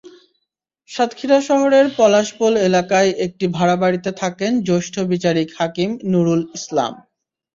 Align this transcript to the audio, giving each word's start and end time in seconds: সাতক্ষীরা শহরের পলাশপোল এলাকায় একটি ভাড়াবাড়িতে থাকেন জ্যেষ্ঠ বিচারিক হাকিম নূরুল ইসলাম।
সাতক্ষীরা 0.89 1.39
শহরের 1.49 1.85
পলাশপোল 1.97 2.53
এলাকায় 2.67 3.11
একটি 3.25 3.45
ভাড়াবাড়িতে 3.57 4.09
থাকেন 4.21 4.51
জ্যেষ্ঠ 4.67 4.95
বিচারিক 5.11 5.49
হাকিম 5.59 5.89
নূরুল 6.11 6.41
ইসলাম। 6.57 6.93